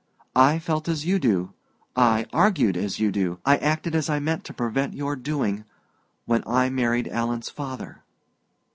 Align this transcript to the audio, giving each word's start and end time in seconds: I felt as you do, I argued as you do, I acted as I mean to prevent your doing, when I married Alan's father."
I 0.35 0.57
felt 0.57 0.87
as 0.89 1.05
you 1.05 1.19
do, 1.19 1.53
I 1.95 2.25
argued 2.33 2.75
as 2.75 2.99
you 2.99 3.11
do, 3.11 3.37
I 3.45 3.57
acted 3.57 3.93
as 3.93 4.09
I 4.09 4.17
mean 4.19 4.41
to 4.41 4.51
prevent 4.51 4.95
your 4.95 5.15
doing, 5.15 5.63
when 6.25 6.41
I 6.47 6.69
married 6.69 7.07
Alan's 7.07 7.51
father." 7.51 8.01